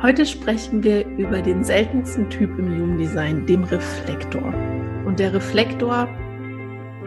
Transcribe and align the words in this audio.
Heute 0.00 0.24
sprechen 0.24 0.84
wir 0.84 1.04
über 1.04 1.42
den 1.42 1.64
seltensten 1.64 2.30
Typ 2.30 2.56
im 2.56 2.68
Human 2.68 2.98
Design, 2.98 3.44
dem 3.46 3.64
Reflektor. 3.64 4.54
Und 5.04 5.18
der 5.18 5.34
Reflektor, 5.34 6.08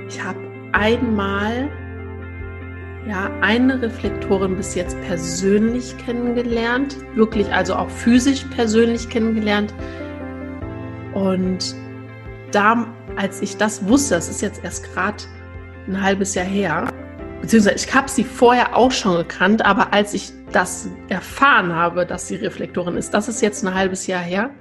ich 0.09 0.21
habe 0.21 0.37
einmal 0.73 1.69
ja, 3.07 3.31
eine 3.39 3.81
Reflektorin 3.81 4.57
bis 4.57 4.75
jetzt 4.75 4.99
persönlich 5.03 5.97
kennengelernt, 5.99 6.97
wirklich 7.15 7.49
also 7.53 7.75
auch 7.75 7.89
physisch 7.89 8.43
persönlich 8.53 9.07
kennengelernt. 9.07 9.73
Und 11.13 11.73
da, 12.51 12.93
als 13.15 13.41
ich 13.41 13.55
das 13.55 13.87
wusste, 13.87 14.15
das 14.15 14.27
ist 14.27 14.41
jetzt 14.41 14.65
erst 14.65 14.93
gerade 14.93 15.23
ein 15.87 16.03
halbes 16.03 16.35
Jahr 16.35 16.45
her, 16.45 16.90
beziehungsweise 17.41 17.75
ich 17.75 17.93
habe 17.93 18.09
sie 18.09 18.23
vorher 18.23 18.75
auch 18.75 18.91
schon 18.91 19.17
gekannt, 19.17 19.65
aber 19.65 19.93
als 19.93 20.13
ich 20.13 20.31
das 20.51 20.87
erfahren 21.09 21.73
habe, 21.73 22.05
dass 22.05 22.27
sie 22.27 22.35
Reflektorin 22.35 22.95
ist, 22.95 23.13
das 23.13 23.27
ist 23.27 23.41
jetzt 23.41 23.63
ein 23.63 23.73
halbes 23.73 24.07
Jahr 24.07 24.21
her. 24.21 24.51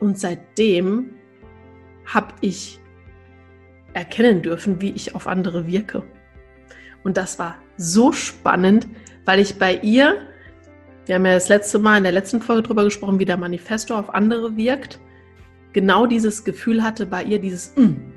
Und 0.00 0.18
seitdem 0.18 1.14
habe 2.04 2.34
ich 2.40 2.80
erkennen 3.94 4.42
dürfen, 4.42 4.80
wie 4.80 4.90
ich 4.90 5.14
auf 5.14 5.26
andere 5.26 5.66
wirke. 5.66 6.02
Und 7.04 7.16
das 7.16 7.38
war 7.38 7.56
so 7.76 8.12
spannend, 8.12 8.86
weil 9.24 9.40
ich 9.40 9.58
bei 9.58 9.76
ihr, 9.76 10.16
wir 11.06 11.14
haben 11.14 11.26
ja 11.26 11.34
das 11.34 11.48
letzte 11.48 11.78
Mal 11.78 11.98
in 11.98 12.02
der 12.02 12.12
letzten 12.12 12.40
Folge 12.40 12.62
darüber 12.62 12.84
gesprochen, 12.84 13.18
wie 13.18 13.24
der 13.24 13.36
Manifesto 13.36 13.98
auf 13.98 14.14
andere 14.14 14.56
wirkt, 14.56 15.00
genau 15.72 16.06
dieses 16.06 16.44
Gefühl 16.44 16.82
hatte 16.82 17.06
bei 17.06 17.22
ihr, 17.22 17.38
dieses 17.38 17.74
mm. 17.76 18.07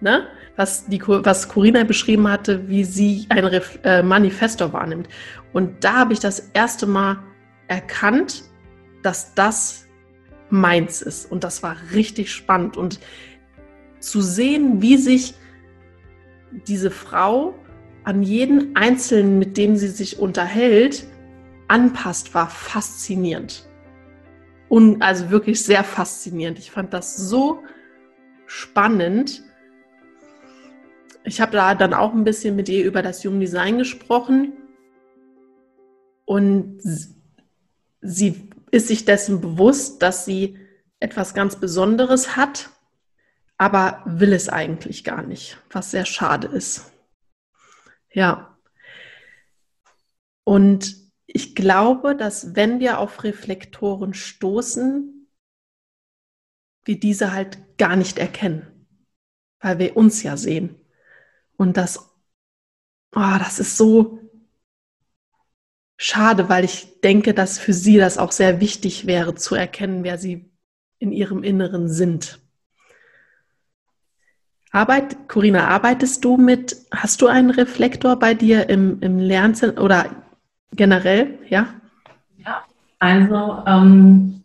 Ne? 0.00 0.26
was, 0.56 0.86
die, 0.86 1.00
was 1.06 1.48
Corinna 1.48 1.84
beschrieben 1.84 2.28
hatte, 2.28 2.68
wie 2.68 2.84
sie 2.84 3.26
ein 3.28 3.44
Ref, 3.44 3.78
äh, 3.84 4.02
Manifesto 4.02 4.72
wahrnimmt. 4.72 5.08
Und 5.52 5.84
da 5.84 5.94
habe 5.94 6.12
ich 6.12 6.18
das 6.20 6.50
erste 6.52 6.86
Mal 6.86 7.18
erkannt, 7.68 8.44
dass 9.02 9.34
das 9.34 9.86
meins 10.50 11.02
ist. 11.02 11.30
Und 11.30 11.44
das 11.44 11.62
war 11.62 11.76
richtig 11.94 12.32
spannend. 12.32 12.76
Und 12.76 12.98
zu 14.00 14.20
sehen, 14.20 14.82
wie 14.82 14.96
sich 14.96 15.34
diese 16.66 16.90
Frau 16.90 17.54
an 18.04 18.22
jeden 18.22 18.74
Einzelnen, 18.74 19.38
mit 19.38 19.56
dem 19.56 19.76
sie 19.76 19.88
sich 19.88 20.18
unterhält, 20.18 21.06
anpasst, 21.68 22.34
war 22.34 22.48
faszinierend. 22.48 23.68
Und 24.68 25.02
also 25.02 25.30
wirklich 25.30 25.62
sehr 25.62 25.84
faszinierend. 25.84 26.58
Ich 26.58 26.70
fand 26.70 26.92
das 26.92 27.16
so 27.16 27.62
spannend. 28.46 29.44
Ich 31.24 31.40
habe 31.40 31.52
da 31.52 31.74
dann 31.74 31.94
auch 31.94 32.14
ein 32.14 32.24
bisschen 32.24 32.56
mit 32.56 32.68
ihr 32.68 32.84
über 32.84 33.02
das 33.02 33.24
Human 33.24 33.40
Design 33.40 33.78
gesprochen. 33.78 34.52
Und 36.24 36.80
sie 38.00 38.50
ist 38.70 38.88
sich 38.88 39.04
dessen 39.04 39.40
bewusst, 39.40 40.02
dass 40.02 40.24
sie 40.24 40.58
etwas 41.00 41.34
ganz 41.34 41.56
Besonderes 41.56 42.36
hat 42.36 42.70
aber 43.58 44.02
will 44.06 44.32
es 44.32 44.48
eigentlich 44.48 45.02
gar 45.02 45.22
nicht, 45.22 45.58
was 45.68 45.90
sehr 45.90 46.06
schade 46.06 46.46
ist. 46.46 46.92
Ja. 48.12 48.56
Und 50.44 50.96
ich 51.26 51.54
glaube, 51.54 52.16
dass 52.16 52.54
wenn 52.54 52.78
wir 52.80 53.00
auf 53.00 53.24
Reflektoren 53.24 54.14
stoßen, 54.14 55.28
wir 56.84 56.98
diese 56.98 57.32
halt 57.32 57.76
gar 57.76 57.96
nicht 57.96 58.18
erkennen, 58.18 58.86
weil 59.60 59.78
wir 59.78 59.96
uns 59.96 60.22
ja 60.22 60.36
sehen. 60.36 60.76
Und 61.58 61.76
das, 61.76 61.98
oh, 63.14 63.36
das 63.38 63.58
ist 63.58 63.76
so 63.76 64.20
schade, 65.98 66.48
weil 66.48 66.64
ich 66.64 67.00
denke, 67.00 67.34
dass 67.34 67.58
für 67.58 67.72
sie 67.74 67.98
das 67.98 68.16
auch 68.16 68.32
sehr 68.32 68.60
wichtig 68.60 69.06
wäre, 69.06 69.34
zu 69.34 69.54
erkennen, 69.56 70.04
wer 70.04 70.16
sie 70.16 70.50
in 71.00 71.12
ihrem 71.12 71.42
Inneren 71.42 71.88
sind. 71.88 72.38
Arbeit, 74.70 75.28
Corinna, 75.28 75.66
arbeitest 75.66 76.24
du 76.24 76.36
mit, 76.36 76.76
hast 76.92 77.20
du 77.22 77.26
einen 77.26 77.50
Reflektor 77.50 78.16
bei 78.16 78.34
dir 78.34 78.68
im, 78.68 79.00
im 79.00 79.18
Lernzentrum 79.18 79.84
oder 79.84 80.22
generell, 80.72 81.38
ja? 81.48 81.74
Ja, 82.36 82.64
also 83.00 83.64
ähm, 83.66 84.44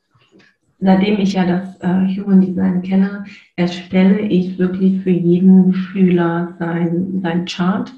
seitdem 0.83 1.19
ich 1.19 1.33
ja 1.33 1.45
das 1.45 1.79
äh, 1.81 2.15
Human 2.17 2.41
Design 2.41 2.81
kenne, 2.81 3.25
erstelle 3.55 4.19
ich 4.19 4.57
wirklich 4.57 5.01
für 5.03 5.11
jeden 5.11 5.73
Schüler 5.73 6.55
sein, 6.59 7.19
sein 7.21 7.45
Chart, 7.45 7.91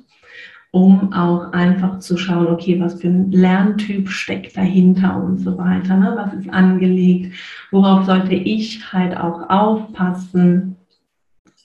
um 0.72 1.14
auch 1.14 1.54
einfach 1.54 2.00
zu 2.00 2.18
schauen, 2.18 2.48
okay, 2.48 2.80
was 2.80 3.02
für 3.02 3.08
ein 3.08 3.32
Lerntyp 3.32 4.10
steckt 4.10 4.58
dahinter 4.58 5.24
und 5.24 5.38
so 5.38 5.58
weiter, 5.58 5.98
ne? 5.98 6.14
was 6.16 6.34
ist 6.34 6.50
angelegt, 6.50 7.34
worauf 7.72 8.06
sollte 8.06 8.36
ich 8.36 8.92
halt 8.92 9.18
auch 9.18 9.50
aufpassen 9.50 10.76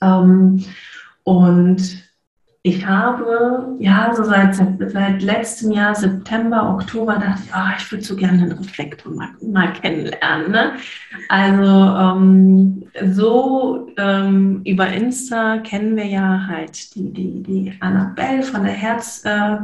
ähm, 0.01 0.63
und 1.23 2.10
ich 2.63 2.85
habe, 2.85 3.75
ja, 3.79 4.13
so 4.13 4.23
seit, 4.23 4.55
seit 4.55 5.23
letztem 5.23 5.71
Jahr, 5.71 5.95
September, 5.95 6.75
Oktober, 6.75 7.13
dachte 7.15 7.41
ich, 7.43 7.51
oh, 7.55 7.75
ich 7.75 7.91
würde 7.91 8.03
so 8.03 8.15
gerne 8.15 8.43
einen 8.43 8.51
Reflektor 8.51 9.11
mal, 9.11 9.29
mal 9.41 9.73
kennenlernen. 9.73 10.51
Ne? 10.51 10.73
Also 11.27 11.63
ähm, 11.63 12.83
so 13.13 13.87
ähm, 13.97 14.61
über 14.63 14.87
Insta 14.89 15.57
kennen 15.57 15.95
wir 15.95 16.05
ja 16.05 16.45
halt 16.47 16.93
die, 16.93 17.11
die, 17.11 17.41
die 17.41 17.73
Annabelle 17.79 18.43
von 18.43 18.63
der 18.63 18.73
Herz, 18.73 19.23
äh, 19.25 19.57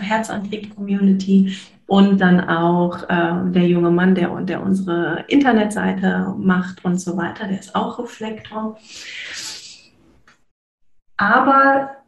Herzantrieb-Community, 0.00 1.56
und 1.86 2.18
dann 2.18 2.48
auch 2.48 3.02
äh, 3.10 3.50
der 3.50 3.66
junge 3.66 3.90
Mann, 3.90 4.14
der, 4.14 4.30
der 4.40 4.62
unsere 4.62 5.24
Internetseite 5.28 6.34
macht 6.38 6.82
und 6.84 6.98
so 6.98 7.16
weiter, 7.16 7.46
der 7.46 7.60
ist 7.60 7.74
auch 7.74 7.98
Reflektor. 7.98 8.78
Aber 11.18 12.03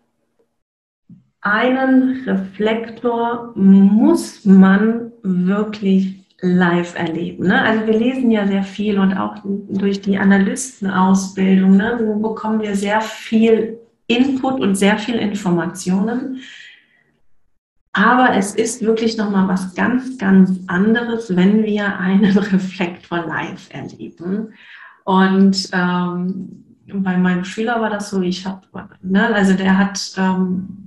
einen 1.46 2.24
Reflektor 2.26 3.52
muss 3.54 4.44
man 4.44 5.12
wirklich 5.22 6.26
live 6.40 6.98
erleben. 6.98 7.46
Ne? 7.46 7.62
Also 7.62 7.86
wir 7.86 7.98
lesen 7.98 8.30
ja 8.32 8.46
sehr 8.46 8.64
viel 8.64 8.98
und 8.98 9.14
auch 9.14 9.36
durch 9.44 10.00
die 10.00 10.18
Analystenausbildung 10.18 11.76
ne, 11.76 12.18
bekommen 12.20 12.60
wir 12.60 12.74
sehr 12.74 13.00
viel 13.00 13.78
Input 14.08 14.60
und 14.60 14.74
sehr 14.74 14.98
viel 14.98 15.16
Informationen. 15.16 16.40
Aber 17.92 18.36
es 18.36 18.54
ist 18.54 18.82
wirklich 18.82 19.16
nochmal 19.16 19.48
was 19.48 19.74
ganz, 19.74 20.18
ganz 20.18 20.60
anderes, 20.66 21.34
wenn 21.34 21.62
wir 21.62 21.98
einen 21.98 22.36
Reflektor 22.36 23.24
live 23.24 23.68
erleben. 23.72 24.52
Und 25.04 25.70
ähm, 25.72 26.64
bei 26.86 27.16
meinem 27.16 27.44
Schüler 27.44 27.80
war 27.80 27.90
das 27.90 28.10
so, 28.10 28.20
ich 28.20 28.44
habe, 28.44 28.62
ne, 29.02 29.32
also 29.34 29.54
der 29.54 29.78
hat 29.78 30.12
ähm, 30.18 30.85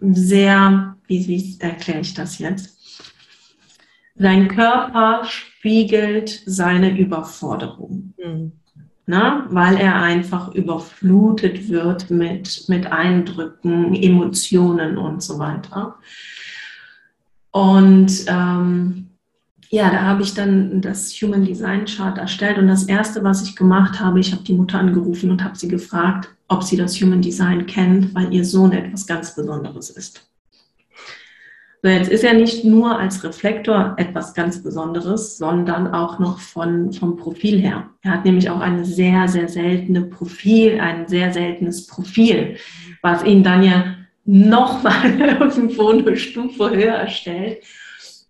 sehr, 0.00 0.96
wie, 1.06 1.28
wie 1.28 1.56
erkläre 1.60 2.00
ich 2.00 2.14
das 2.14 2.38
jetzt? 2.38 2.76
Sein 4.14 4.48
Körper 4.48 5.24
spiegelt 5.24 6.42
seine 6.46 6.98
Überforderung. 6.98 8.14
Mhm. 8.22 8.52
Ne? 9.08 9.44
Weil 9.50 9.76
er 9.76 9.96
einfach 9.96 10.52
überflutet 10.54 11.68
wird 11.68 12.10
mit, 12.10 12.64
mit 12.68 12.90
Eindrücken, 12.90 13.94
Emotionen 13.94 14.98
und 14.98 15.22
so 15.22 15.38
weiter. 15.38 15.96
Und 17.52 18.24
ähm, 18.26 19.10
ja, 19.70 19.90
da 19.90 20.02
habe 20.02 20.22
ich 20.22 20.34
dann 20.34 20.80
das 20.80 21.10
Human 21.22 21.44
Design 21.44 21.84
Chart 21.86 22.18
erstellt 22.18 22.58
und 22.58 22.68
das 22.68 22.84
erste, 22.84 23.22
was 23.22 23.42
ich 23.42 23.56
gemacht 23.56 24.00
habe, 24.00 24.20
ich 24.20 24.32
habe 24.32 24.42
die 24.42 24.54
Mutter 24.54 24.78
angerufen 24.78 25.30
und 25.30 25.42
habe 25.42 25.56
sie 25.56 25.68
gefragt, 25.68 26.35
ob 26.48 26.62
sie 26.62 26.76
das 26.76 27.00
Human 27.00 27.22
Design 27.22 27.66
kennt, 27.66 28.14
weil 28.14 28.32
ihr 28.32 28.44
Sohn 28.44 28.72
etwas 28.72 29.06
ganz 29.06 29.34
Besonderes 29.34 29.90
ist. 29.90 30.26
So, 31.82 31.90
jetzt 31.90 32.10
ist 32.10 32.24
er 32.24 32.34
nicht 32.34 32.64
nur 32.64 32.98
als 32.98 33.22
Reflektor 33.22 33.94
etwas 33.96 34.34
ganz 34.34 34.62
Besonderes, 34.62 35.38
sondern 35.38 35.92
auch 35.92 36.18
noch 36.18 36.40
von, 36.40 36.92
vom 36.92 37.16
Profil 37.16 37.60
her. 37.60 37.90
Er 38.02 38.12
hat 38.12 38.24
nämlich 38.24 38.50
auch 38.50 38.60
eine 38.60 38.84
sehr, 38.84 39.28
sehr 39.28 39.48
seltene 39.48 40.02
Profil, 40.02 40.80
ein 40.80 41.06
sehr 41.06 41.32
seltenes 41.32 41.86
Profil, 41.86 42.56
was 43.02 43.22
ihn 43.24 43.44
dann 43.44 43.62
ja 43.62 43.94
nochmal 44.24 45.20
irgendwo 45.40 45.90
eine 45.90 46.16
Stufe 46.16 46.70
höher 46.70 47.06
stellt. 47.08 47.62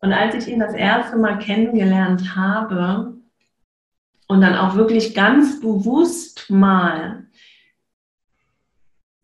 Und 0.01 0.13
als 0.13 0.35
ich 0.35 0.53
ihn 0.53 0.61
das 0.61 0.75
erste 0.75 1.17
Mal 1.17 1.39
kennengelernt 1.39 2.37
habe 2.37 3.15
und 4.27 4.41
dann 4.41 4.57
auch 4.57 4.75
wirklich 4.75 5.15
ganz 5.15 5.61
bewusst 5.61 6.51
mal 6.51 7.26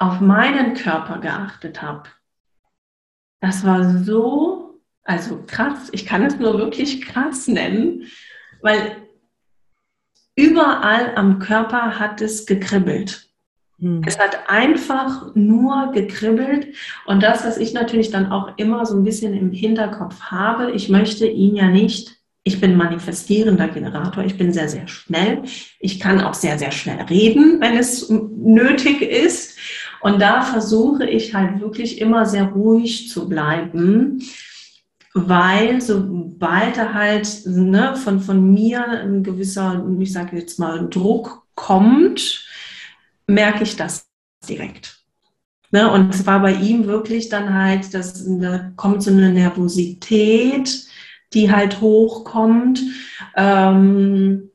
auf 0.03 0.21
meinen 0.21 0.75
Körper 0.75 1.19
geachtet 1.19 1.81
habe, 1.81 2.09
das 3.41 3.65
war 3.65 3.99
so, 4.03 4.81
also 5.05 5.45
krass, 5.47 5.91
ich 5.93 6.07
kann 6.07 6.25
es 6.25 6.39
nur 6.39 6.59
wirklich 6.59 7.03
krass 7.03 7.47
nennen, 7.47 8.05
weil 8.63 8.97
überall 10.35 11.15
am 11.15 11.39
Körper 11.39 12.01
hat 12.01 12.21
es 12.21 12.47
gekribbelt. 12.47 13.29
Hm. 13.79 14.03
Es 14.05 14.19
hat 14.19 14.49
einfach 14.49 15.37
nur 15.37 15.93
gekribbelt 15.93 16.75
und 17.07 17.23
das, 17.23 17.45
was 17.45 17.57
ich 17.57 17.73
natürlich 17.73 18.11
dann 18.11 18.33
auch 18.33 18.59
immer 18.59 18.85
so 18.87 18.97
ein 18.97 19.05
bisschen 19.05 19.35
im 19.35 19.53
Hinterkopf 19.53 20.21
habe, 20.23 20.73
ich 20.73 20.89
möchte 20.89 21.29
ihn 21.29 21.55
ja 21.55 21.69
nicht, 21.69 22.17
ich 22.43 22.61
bin 22.61 22.77
manifestierender 22.77 23.69
Generator, 23.69 24.25
ich 24.25 24.37
bin 24.37 24.53
sehr, 24.53 24.69
sehr 24.69 24.89
schnell, 24.89 25.43
ich 25.79 26.01
kann 26.01 26.21
auch 26.21 26.35
sehr, 26.35 26.59
sehr 26.59 26.73
schnell 26.73 27.03
reden, 27.03 27.61
wenn 27.61 27.77
es 27.77 28.11
nötig 28.11 29.01
ist 29.01 29.59
und 30.03 30.21
da 30.21 30.43
versuche 30.43 31.09
ich 31.09 31.35
halt 31.35 31.61
wirklich 31.61 32.01
immer 32.01 32.27
sehr 32.27 32.47
ruhig 32.47 33.09
zu 33.09 33.29
bleiben, 33.29 34.21
weil 35.15 35.81
sobald 35.81 36.77
da 36.77 36.93
halt 36.93 37.29
ne, 37.47 37.95
von, 37.97 38.21
von 38.21 38.53
mir 38.53 38.85
ein 38.87 39.23
gewisser, 39.23 39.87
ich 40.01 40.13
sage 40.13 40.37
jetzt 40.37 40.59
mal, 40.59 40.89
Druck 40.89 41.47
kommt, 41.55 42.45
merke 43.27 43.63
ich 43.63 43.77
das 43.77 44.09
direkt. 44.49 44.99
Ne, 45.71 45.91
und 45.91 46.15
es 46.15 46.27
war 46.27 46.41
bei 46.41 46.53
ihm 46.53 46.87
wirklich 46.87 47.29
dann 47.29 47.55
halt, 47.55 47.95
dass 47.95 48.25
da 48.27 48.73
kommt 48.77 49.03
so 49.03 49.11
eine 49.11 49.33
Nervosität, 49.33 50.85
die 51.33 51.51
halt 51.51 51.81
hochkommt. 51.81 52.83
Ähm, 53.37 54.51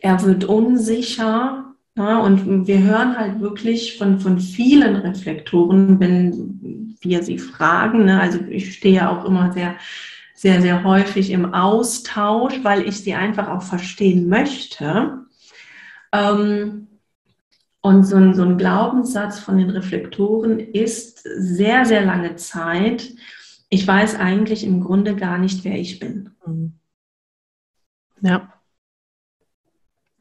er 0.00 0.22
wird 0.22 0.44
unsicher 0.44 1.71
ja, 1.94 2.20
und 2.20 2.66
wir 2.66 2.82
hören 2.82 3.18
halt 3.18 3.40
wirklich 3.40 3.98
von, 3.98 4.18
von 4.18 4.40
vielen 4.40 4.96
Reflektoren, 4.96 6.00
wenn 6.00 6.96
wir 7.00 7.22
sie 7.22 7.38
fragen. 7.38 8.06
Ne? 8.06 8.20
Also 8.20 8.38
ich 8.48 8.74
stehe 8.74 8.96
ja 8.96 9.10
auch 9.10 9.26
immer 9.26 9.52
sehr, 9.52 9.76
sehr, 10.34 10.62
sehr 10.62 10.84
häufig 10.84 11.30
im 11.30 11.52
Austausch, 11.52 12.60
weil 12.62 12.88
ich 12.88 13.00
sie 13.00 13.14
einfach 13.14 13.48
auch 13.48 13.62
verstehen 13.62 14.28
möchte. 14.28 15.26
Ähm, 16.12 16.88
und 17.82 18.04
so 18.04 18.16
ein, 18.16 18.34
so 18.34 18.42
ein 18.42 18.58
Glaubenssatz 18.58 19.40
von 19.40 19.58
den 19.58 19.70
Reflektoren 19.70 20.60
ist 20.60 21.22
sehr, 21.22 21.84
sehr 21.84 22.04
lange 22.04 22.36
Zeit. 22.36 23.12
Ich 23.68 23.86
weiß 23.86 24.16
eigentlich 24.16 24.64
im 24.64 24.80
Grunde 24.80 25.16
gar 25.16 25.36
nicht, 25.36 25.64
wer 25.64 25.78
ich 25.78 25.98
bin. 25.98 26.30
Ja. 28.22 28.51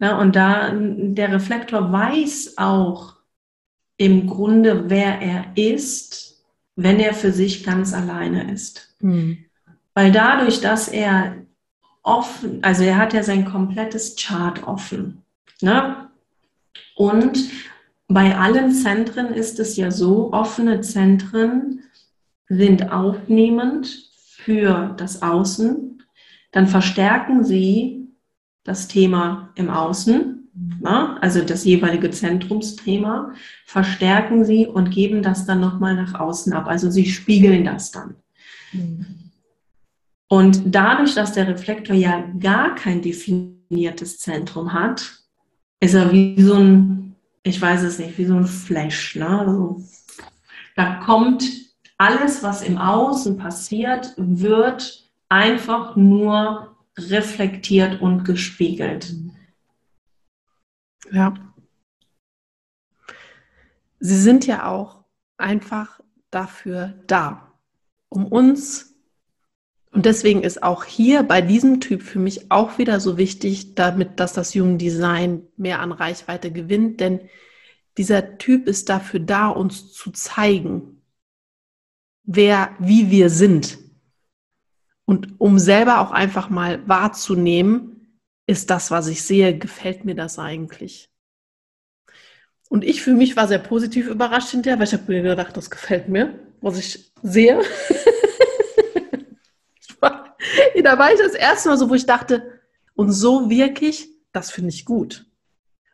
Ja, 0.02 0.18
und 0.18 0.36
da 0.36 0.72
der 0.74 1.32
Reflektor 1.32 1.92
weiß 1.92 2.58
auch 2.58 3.18
im 3.98 4.26
Grunde, 4.26 4.90
wer 4.90 5.22
er 5.22 5.46
ist, 5.56 6.44
wenn 6.76 7.00
er 7.00 7.14
für 7.14 7.32
sich 7.32 7.64
ganz 7.64 7.94
alleine 7.94 8.52
ist. 8.52 8.96
Mhm. 9.00 9.46
Weil 9.94 10.12
dadurch, 10.12 10.60
dass 10.60 10.88
er 10.88 11.36
offen, 12.02 12.64
also 12.64 12.84
er 12.84 12.98
hat 12.98 13.14
ja 13.14 13.22
sein 13.22 13.46
komplettes 13.46 14.16
Chart 14.16 14.64
offen. 14.64 15.22
Ne? 15.62 16.10
Und 16.96 17.38
bei 18.08 18.36
allen 18.36 18.72
Zentren 18.72 19.28
ist 19.28 19.60
es 19.60 19.78
ja 19.78 19.92
so, 19.92 20.34
offene 20.34 20.82
Zentren 20.82 21.84
sind 22.50 22.92
aufnehmend 22.92 24.10
für 24.36 24.96
das 24.98 25.22
Außen, 25.22 26.02
dann 26.52 26.68
verstärken 26.68 27.44
sie 27.44 28.01
das 28.64 28.88
Thema 28.88 29.50
im 29.56 29.70
Außen, 29.70 30.50
na, 30.82 31.18
also 31.20 31.42
das 31.42 31.64
jeweilige 31.66 32.12
Zentrumsthema, 32.12 33.34
verstärken 33.66 34.46
sie 34.46 34.68
und 34.68 34.92
geben 34.92 35.24
das 35.24 35.46
dann 35.46 35.60
nochmal 35.60 35.96
nach 35.96 36.20
außen 36.20 36.54
ab. 36.54 36.68
Also 36.68 36.90
sie 36.92 37.06
spiegeln 37.06 37.64
das 37.64 37.92
dann. 37.92 38.16
Und 40.28 40.76
dadurch, 40.76 41.14
dass 41.16 41.34
der 41.34 41.48
Reflektor 41.48 41.96
ja 41.96 42.24
gar 42.40 42.76
kein 42.76 43.02
definiertes 43.02 44.20
Zentrum 44.20 44.74
hat, 44.74 45.22
ist 45.80 45.94
er 45.94 46.12
wie 46.12 46.42
so 46.42 46.54
ein, 46.54 47.16
ich 47.44 47.62
weiß 47.62 47.84
es 47.84 48.00
nicht, 48.00 48.18
wie 48.18 48.26
so 48.26 48.36
ein 48.36 48.46
Flash. 48.46 49.16
Ne? 49.16 49.28
Also, 49.28 49.82
da 50.76 50.96
kommt 50.96 51.44
alles, 51.98 52.44
was 52.44 52.62
im 52.62 52.78
Außen 52.78 53.38
passiert, 53.38 54.14
wird 54.18 55.10
einfach 55.28 55.96
nur 55.96 56.71
reflektiert 56.98 58.02
und 58.02 58.24
gespiegelt. 58.24 59.14
Ja. 61.12 61.34
Sie 64.00 64.20
sind 64.20 64.48
ja 64.48 64.68
auch 64.68 65.06
einfach 65.38 66.00
dafür 66.32 67.04
da, 67.08 67.54
um 68.10 68.26
uns, 68.26 68.92
und 69.92 70.06
deswegen 70.06 70.42
ist 70.42 70.64
auch 70.64 70.86
hier 70.86 71.24
bei 71.24 71.42
diesem 71.42 71.82
Typ 71.82 72.02
für 72.02 72.20
mich 72.20 72.50
auch 72.50 72.78
wieder 72.78 73.02
so 73.02 73.18
wichtig, 73.18 73.76
damit, 73.76 74.20
dass 74.22 74.32
das 74.32 74.56
Human 74.56 74.78
Design 74.78 75.44
mehr 75.58 75.82
an 75.82 75.92
Reichweite 75.92 76.52
gewinnt, 76.52 77.02
denn 77.02 77.20
dieser 77.98 78.38
Typ 78.38 78.68
ist 78.68 78.88
dafür 78.88 79.20
da, 79.20 79.50
uns 79.50 79.92
zu 79.92 80.12
zeigen, 80.12 81.02
wer, 82.24 82.74
wie 82.80 83.12
wir 83.12 83.30
sind. 83.30 83.80
Und 85.12 85.42
um 85.42 85.60
selber 85.60 86.00
auch 86.00 86.12
einfach 86.12 86.50
mal 86.50 86.88
wahrzunehmen, 86.88 88.18
ist 88.48 88.70
das, 88.70 88.92
was 88.92 89.08
ich 89.08 89.24
sehe, 89.24 89.58
gefällt 89.58 90.06
mir 90.06 90.16
das 90.16 90.40
eigentlich? 90.40 91.10
Und 92.70 92.86
ich 92.86 93.02
für 93.02 93.14
mich 93.14 93.36
war 93.36 93.50
sehr 93.50 93.60
positiv 93.60 94.08
überrascht 94.08 94.52
hinterher, 94.52 94.80
weil 94.80 94.88
ich 94.88 94.94
habe 94.94 95.12
mir 95.12 95.22
gedacht, 95.22 95.58
das 95.58 95.70
gefällt 95.70 96.08
mir, 96.08 96.40
was 96.62 96.78
ich 96.78 97.12
sehe. 97.24 97.60
da 100.82 100.98
war 100.98 101.12
ich 101.12 101.20
das 101.20 101.34
erste 101.34 101.68
Mal 101.68 101.78
so, 101.78 101.90
wo 101.90 101.96
ich 101.96 102.06
dachte, 102.06 102.62
und 102.96 103.12
so 103.12 103.50
wirklich, 103.50 104.08
das 104.32 104.50
finde 104.50 104.70
ich 104.70 104.86
gut. 104.86 105.26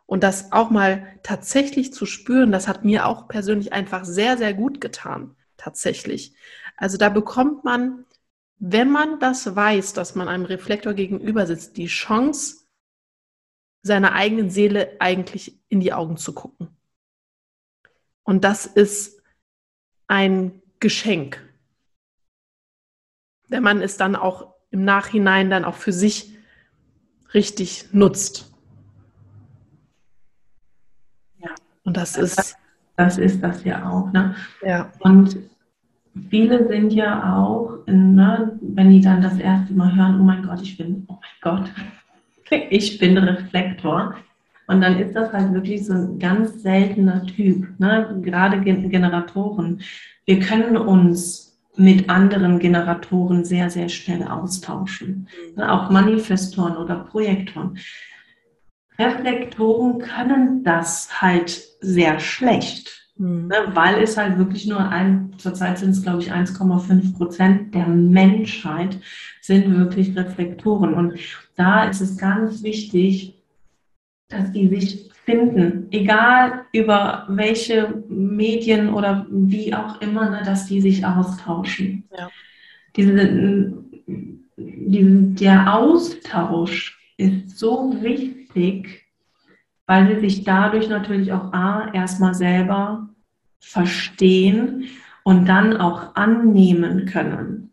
Und 0.06 0.22
das 0.22 0.52
auch 0.52 0.70
mal 0.70 1.08
tatsächlich 1.24 1.92
zu 1.92 2.06
spüren, 2.06 2.52
das 2.52 2.68
hat 2.68 2.84
mir 2.84 3.04
auch 3.04 3.26
persönlich 3.26 3.72
einfach 3.72 4.04
sehr, 4.04 4.38
sehr 4.38 4.54
gut 4.54 4.80
getan. 4.80 5.34
Tatsächlich. 5.56 6.34
Also 6.76 6.98
da 6.98 7.08
bekommt 7.08 7.64
man 7.64 8.04
wenn 8.58 8.90
man 8.90 9.20
das 9.20 9.54
weiß, 9.54 9.92
dass 9.92 10.14
man 10.14 10.28
einem 10.28 10.44
Reflektor 10.44 10.94
gegenüber 10.94 11.46
sitzt, 11.46 11.76
die 11.76 11.86
Chance, 11.86 12.66
seiner 13.82 14.12
eigenen 14.12 14.50
Seele 14.50 14.96
eigentlich 14.98 15.60
in 15.68 15.80
die 15.80 15.92
Augen 15.92 16.16
zu 16.16 16.34
gucken. 16.34 16.68
Und 18.24 18.44
das 18.44 18.66
ist 18.66 19.22
ein 20.08 20.60
Geschenk. 20.80 21.42
Wenn 23.48 23.62
man 23.62 23.80
es 23.80 23.96
dann 23.96 24.16
auch 24.16 24.54
im 24.70 24.84
Nachhinein 24.84 25.48
dann 25.48 25.64
auch 25.64 25.76
für 25.76 25.92
sich 25.92 26.36
richtig 27.32 27.92
nutzt. 27.92 28.52
Ja. 31.38 31.54
Und 31.84 31.96
das 31.96 32.16
ist. 32.16 32.56
Das 32.96 33.16
ist 33.16 33.40
das 33.42 33.62
ja 33.62 33.88
auch. 33.88 34.12
Ne? 34.12 34.34
Ja. 34.60 34.92
Und 34.98 35.38
viele 36.30 36.68
sind 36.68 36.92
ja 36.92 37.36
auch, 37.36 37.86
ne, 37.86 38.58
wenn 38.60 38.90
die 38.90 39.00
dann 39.00 39.22
das 39.22 39.38
erste 39.38 39.72
Mal 39.74 39.94
hören, 39.94 40.20
oh 40.20 40.24
mein 40.24 40.42
Gott, 40.42 40.60
ich 40.62 40.76
bin, 40.76 41.04
oh 41.08 41.14
mein 41.14 41.40
Gott, 41.40 41.70
ich 42.70 42.98
bin 42.98 43.16
Reflektor. 43.18 44.14
Und 44.66 44.82
dann 44.82 44.98
ist 44.98 45.14
das 45.14 45.32
halt 45.32 45.54
wirklich 45.54 45.86
so 45.86 45.94
ein 45.94 46.18
ganz 46.18 46.62
seltener 46.62 47.24
Typ, 47.24 47.66
ne? 47.78 48.20
gerade 48.22 48.60
Generatoren. 48.60 49.80
Wir 50.26 50.40
können 50.40 50.76
uns 50.76 51.58
mit 51.74 52.10
anderen 52.10 52.58
Generatoren 52.58 53.44
sehr, 53.44 53.70
sehr 53.70 53.88
schnell 53.88 54.24
austauschen. 54.24 55.28
Ne? 55.56 55.72
Auch 55.72 55.90
Manifestoren 55.90 56.76
oder 56.76 56.96
Projektoren. 56.96 57.78
Reflektoren 58.98 60.00
können 60.00 60.64
das 60.64 61.22
halt 61.22 61.62
sehr 61.80 62.18
schlecht. 62.18 62.97
Mhm. 63.18 63.50
weil 63.74 64.02
es 64.02 64.16
halt 64.16 64.38
wirklich 64.38 64.66
nur 64.66 64.78
ein, 64.78 65.32
zurzeit 65.38 65.78
sind 65.78 65.90
es 65.90 66.02
glaube 66.02 66.22
ich 66.22 66.32
1,5 66.32 67.16
Prozent 67.16 67.74
der 67.74 67.88
Menschheit 67.88 69.00
sind 69.40 69.76
wirklich 69.76 70.16
Reflektoren. 70.16 70.94
Und 70.94 71.18
da 71.56 71.84
ist 71.84 72.00
es 72.00 72.16
ganz 72.16 72.62
wichtig, 72.62 73.34
dass 74.28 74.52
die 74.52 74.68
sich 74.68 75.10
finden, 75.24 75.88
egal 75.90 76.66
über 76.72 77.26
welche 77.28 78.02
Medien 78.08 78.92
oder 78.92 79.26
wie 79.30 79.74
auch 79.74 80.00
immer, 80.00 80.30
ne, 80.30 80.42
dass 80.44 80.66
die 80.66 80.80
sich 80.80 81.04
austauschen. 81.04 82.04
Ja. 82.16 82.30
Diese, 82.96 83.74
diese, 84.56 85.20
der 85.34 85.74
Austausch 85.74 86.98
ist 87.16 87.58
so 87.58 87.94
wichtig, 88.00 89.07
weil 89.88 90.06
sie 90.06 90.20
sich 90.20 90.44
dadurch 90.44 90.88
natürlich 90.88 91.32
auch 91.32 91.52
A, 91.52 91.90
erstmal 91.92 92.34
selber 92.34 93.08
verstehen 93.58 94.84
und 95.24 95.46
dann 95.46 95.78
auch 95.78 96.14
annehmen 96.14 97.06
können. 97.06 97.72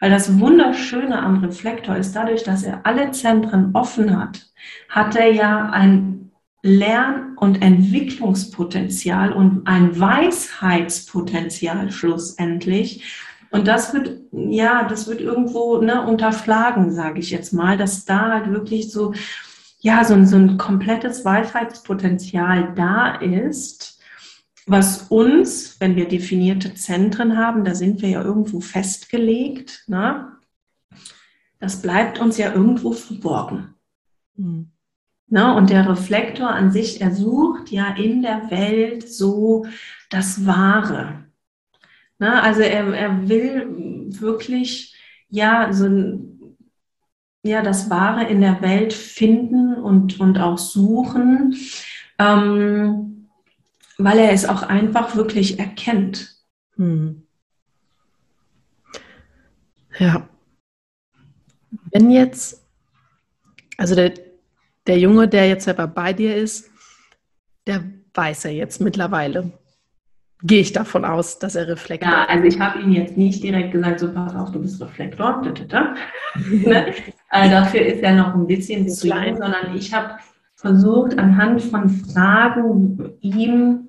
Weil 0.00 0.10
das 0.10 0.40
Wunderschöne 0.40 1.22
am 1.22 1.44
Reflektor 1.44 1.94
ist, 1.96 2.16
dadurch, 2.16 2.42
dass 2.44 2.62
er 2.62 2.86
alle 2.86 3.10
Zentren 3.10 3.72
offen 3.74 4.18
hat, 4.18 4.46
hat 4.88 5.14
er 5.16 5.30
ja 5.32 5.68
ein 5.68 6.30
Lern- 6.62 7.36
und 7.36 7.60
Entwicklungspotenzial 7.60 9.32
und 9.32 9.66
ein 9.66 10.00
Weisheitspotenzial 10.00 11.90
schlussendlich. 11.90 13.04
Und 13.50 13.68
das 13.68 13.92
wird, 13.92 14.18
ja, 14.32 14.84
das 14.84 15.08
wird 15.08 15.20
irgendwo 15.20 15.76
ne, 15.82 16.06
unterschlagen, 16.06 16.90
sage 16.90 17.20
ich 17.20 17.30
jetzt 17.30 17.52
mal, 17.52 17.76
dass 17.76 18.06
da 18.06 18.30
halt 18.30 18.50
wirklich 18.50 18.90
so, 18.90 19.12
ja, 19.80 20.04
so, 20.04 20.22
so 20.24 20.36
ein 20.36 20.58
komplettes 20.58 21.24
Weisheitspotenzial 21.24 22.74
da 22.74 23.16
ist 23.16 24.00
was 24.66 25.08
uns, 25.08 25.80
wenn 25.80 25.96
wir 25.96 26.06
definierte 26.06 26.74
Zentren 26.74 27.36
haben, 27.36 27.64
da 27.64 27.74
sind 27.74 28.02
wir 28.02 28.10
ja 28.10 28.22
irgendwo 28.22 28.60
festgelegt, 28.60 29.84
ne? 29.88 30.30
das 31.58 31.82
bleibt 31.82 32.20
uns 32.20 32.38
ja 32.38 32.52
irgendwo 32.52 32.92
verborgen. 32.92 33.74
Mhm. 34.36 34.70
Ne? 35.26 35.54
Und 35.54 35.70
der 35.70 35.88
Reflektor 35.88 36.50
an 36.50 36.70
sich, 36.70 37.00
er 37.00 37.12
sucht 37.12 37.70
ja 37.70 37.94
in 37.94 38.22
der 38.22 38.50
Welt 38.50 39.08
so 39.08 39.66
das 40.08 40.46
Wahre. 40.46 41.24
Ne? 42.18 42.42
Also 42.42 42.60
er, 42.60 42.92
er 42.94 43.28
will 43.28 43.66
wirklich 44.20 44.94
ja 45.28 45.72
so 45.72 45.86
ja, 47.42 47.62
das 47.62 47.90
Wahre 47.90 48.28
in 48.28 48.40
der 48.40 48.60
Welt 48.60 48.92
finden 48.92 49.74
und, 49.74 50.20
und 50.20 50.38
auch 50.38 50.58
suchen. 50.58 51.56
Ähm, 52.18 53.28
weil 54.04 54.18
er 54.18 54.32
es 54.32 54.46
auch 54.46 54.62
einfach 54.62 55.16
wirklich 55.16 55.58
erkennt. 55.58 56.36
Hm. 56.76 57.26
Ja. 59.98 60.28
Wenn 61.92 62.10
jetzt, 62.10 62.66
also 63.76 63.94
der, 63.94 64.14
der 64.86 64.98
Junge, 64.98 65.28
der 65.28 65.48
jetzt 65.48 65.64
selber 65.64 65.86
bei 65.86 66.12
dir 66.12 66.36
ist, 66.36 66.70
der 67.66 67.84
weiß 68.14 68.46
er 68.46 68.52
jetzt 68.52 68.80
mittlerweile. 68.80 69.52
Gehe 70.42 70.60
ich 70.60 70.72
davon 70.72 71.04
aus, 71.04 71.38
dass 71.38 71.54
er 71.54 71.68
Reflektor 71.68 72.10
Ja, 72.10 72.24
also 72.26 72.44
ich 72.44 72.58
habe 72.58 72.80
ihm 72.80 72.92
jetzt 72.92 73.16
nicht 73.16 73.42
direkt 73.42 73.72
gesagt, 73.72 74.00
so 74.00 74.12
pass 74.12 74.34
auf, 74.34 74.50
du 74.52 74.60
bist 74.60 74.80
Reflektor. 74.80 75.42
ne? 76.34 76.94
also 77.28 77.50
dafür 77.50 77.82
ist 77.82 78.02
er 78.02 78.14
noch 78.14 78.34
ein 78.34 78.46
bisschen 78.46 78.88
zu 78.88 79.08
klein, 79.08 79.36
sondern 79.36 79.76
ich 79.76 79.92
habe 79.92 80.14
versucht, 80.54 81.18
anhand 81.18 81.62
von 81.62 81.88
Fragen 81.88 83.16
ihm 83.20 83.88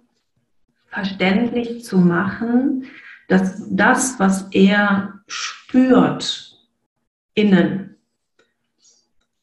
verständlich 0.87 1.83
zu 1.83 1.97
machen, 1.97 2.85
dass 3.27 3.65
das, 3.69 4.19
was 4.19 4.47
er 4.51 5.21
spürt 5.27 6.57
innen, 7.33 7.95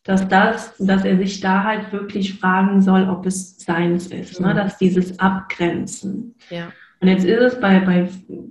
dass 0.04 0.26
das, 0.28 0.74
dass 0.78 1.04
er 1.04 1.18
sich 1.18 1.40
da 1.40 1.64
halt 1.64 1.92
wirklich 1.92 2.38
fragen 2.38 2.80
soll, 2.80 3.08
ob 3.08 3.26
es 3.26 3.58
seins 3.58 4.06
ist, 4.08 4.40
ne? 4.40 4.54
Dass 4.54 4.78
dieses 4.78 5.18
Abgrenzen. 5.18 6.34
Ja. 6.48 6.72
Und 7.00 7.08
jetzt 7.08 7.24
ist 7.24 7.40
es 7.40 7.60
bei, 7.60 7.78
bei, 7.80 8.08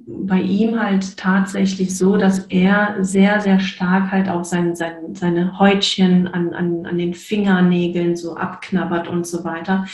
bei 0.07 0.39
ihm 0.39 0.79
halt 0.79 1.17
tatsächlich 1.17 1.97
so, 1.97 2.15
dass 2.15 2.45
er 2.47 3.03
sehr, 3.03 3.41
sehr 3.41 3.59
stark 3.59 4.11
halt 4.11 4.29
auch 4.29 4.45
sein, 4.45 4.75
sein, 4.75 5.13
seine 5.13 5.59
Häutchen 5.59 6.27
an, 6.27 6.53
an, 6.53 6.85
an 6.85 6.97
den 6.97 7.13
Fingernägeln 7.13 8.15
so 8.15 8.35
abknabbert 8.35 9.09
und 9.09 9.27
so 9.27 9.43
weiter. 9.43 9.85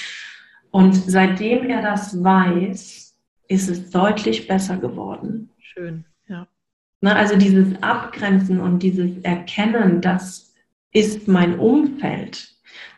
Und 0.69 0.93
seitdem 0.95 1.69
er 1.69 1.81
das 1.81 2.23
weiß, 2.23 3.15
ist 3.47 3.69
es 3.69 3.89
deutlich 3.89 4.47
besser 4.47 4.77
geworden. 4.77 5.49
Schön, 5.59 6.05
ja. 6.27 6.47
Ne, 7.01 7.15
also 7.15 7.35
dieses 7.35 7.81
Abgrenzen 7.81 8.59
und 8.59 8.79
dieses 8.79 9.17
Erkennen, 9.23 10.01
das 10.01 10.53
ist 10.91 11.27
mein 11.27 11.59
Umfeld. 11.59 12.52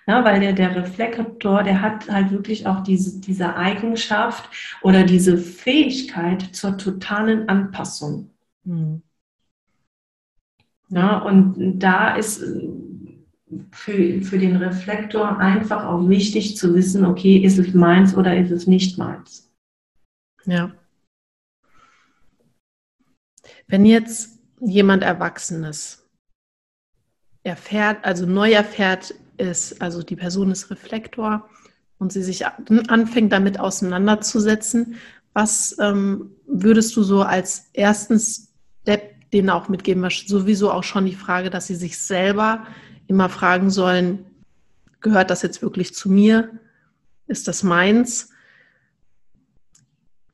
Ja, 0.07 0.23
weil 0.23 0.39
der, 0.39 0.53
der 0.53 0.75
Reflektor, 0.75 1.63
der 1.63 1.81
hat 1.81 2.07
halt 2.09 2.31
wirklich 2.31 2.67
auch 2.67 2.83
diese, 2.83 3.19
diese 3.19 3.55
Eigenschaft 3.55 4.49
oder 4.83 5.03
diese 5.03 5.37
Fähigkeit 5.37 6.43
zur 6.55 6.77
totalen 6.77 7.49
Anpassung. 7.49 8.29
Mhm. 8.63 9.01
Ja, 10.89 11.17
und 11.17 11.79
da 11.79 12.15
ist 12.15 12.43
für, 13.71 14.21
für 14.21 14.37
den 14.37 14.55
Reflektor 14.57 15.39
einfach 15.39 15.85
auch 15.85 16.07
wichtig 16.07 16.55
zu 16.55 16.75
wissen, 16.75 17.05
okay, 17.05 17.37
ist 17.37 17.57
es 17.57 17.73
meins 17.73 18.15
oder 18.15 18.37
ist 18.37 18.51
es 18.51 18.67
nicht 18.67 18.97
meins. 18.97 19.51
Ja. 20.45 20.71
Wenn 23.67 23.85
jetzt 23.85 24.39
jemand 24.59 25.03
Erwachsenes 25.03 26.07
erfährt, 27.43 28.03
also 28.05 28.25
neu 28.25 28.51
erfährt, 28.51 29.15
ist, 29.37 29.81
also 29.81 30.03
die 30.03 30.15
Person 30.15 30.51
ist 30.51 30.69
Reflektor 30.69 31.49
und 31.97 32.11
sie 32.11 32.23
sich 32.23 32.45
anfängt 32.45 33.31
damit 33.31 33.59
auseinanderzusetzen, 33.59 34.95
was 35.33 35.75
ähm, 35.79 36.31
würdest 36.47 36.95
du 36.95 37.03
so 37.03 37.21
als 37.21 37.69
ersten 37.73 38.19
Step 38.19 39.29
denen 39.31 39.49
auch 39.49 39.67
mitgeben? 39.67 40.07
Sowieso 40.09 40.71
auch 40.71 40.83
schon 40.83 41.05
die 41.05 41.15
Frage, 41.15 41.49
dass 41.49 41.67
sie 41.67 41.75
sich 41.75 41.99
selber 41.99 42.65
immer 43.07 43.29
fragen 43.29 43.69
sollen, 43.69 44.25
gehört 45.01 45.29
das 45.29 45.41
jetzt 45.41 45.61
wirklich 45.61 45.93
zu 45.93 46.09
mir? 46.09 46.49
Ist 47.27 47.47
das 47.47 47.63
meins? 47.63 48.29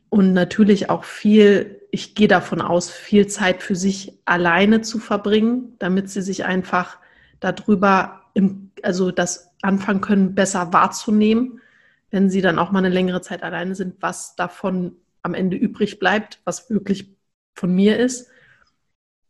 Und 0.10 0.34
natürlich 0.34 0.90
auch 0.90 1.04
viel, 1.04 1.82
ich 1.92 2.16
gehe 2.16 2.28
davon 2.28 2.62
aus, 2.62 2.90
viel 2.90 3.28
Zeit 3.28 3.64
für 3.64 3.76
sich 3.76 4.20
alleine 4.26 4.82
zu 4.82 5.00
verbringen, 5.00 5.76
damit 5.80 6.10
sie 6.10 6.22
sich 6.22 6.46
einfach 6.46 6.98
darüber, 7.40 8.22
im, 8.34 8.71
also 8.84 9.12
das 9.12 9.54
anfangen 9.62 10.02
können, 10.02 10.36
besser 10.36 10.74
wahrzunehmen, 10.74 11.62
wenn 12.10 12.30
sie 12.30 12.42
dann 12.42 12.60
auch 12.60 12.72
mal 12.72 12.80
eine 12.80 12.90
längere 12.90 13.22
Zeit 13.22 13.44
alleine 13.44 13.76
sind, 13.76 13.96
was 14.02 14.36
davon 14.36 14.96
am 15.22 15.34
Ende 15.34 15.58
übrig 15.58 16.00
bleibt, 16.00 16.42
was 16.46 16.70
wirklich 16.70 17.16
von 17.56 17.74
mir 17.74 17.98
ist. 17.98 18.30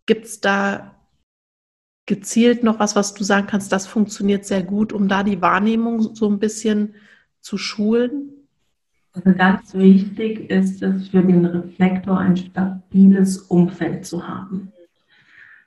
Gibt 0.06 0.26
es 0.26 0.42
da 0.42 0.96
gezielt 2.06 2.64
noch 2.64 2.80
was, 2.80 2.96
was 2.96 3.14
du 3.14 3.24
sagen 3.24 3.48
kannst, 3.48 3.72
das 3.72 3.88
funktioniert 3.88 4.46
sehr 4.46 4.64
gut, 4.64 4.94
um 4.94 5.08
da 5.08 5.24
die 5.24 5.42
Wahrnehmung 5.42 6.16
so 6.16 6.30
ein 6.30 6.40
bisschen 6.40 6.96
zu 7.40 7.58
schulen? 7.58 8.32
Also 9.14 9.34
ganz 9.34 9.74
wichtig 9.74 10.50
ist 10.50 10.82
es 10.82 11.10
für 11.10 11.22
den 11.22 11.46
Reflektor 11.46 12.18
ein 12.18 12.38
stabiles 12.38 13.38
Umfeld 13.40 14.06
zu 14.06 14.28
haben. 14.28 14.72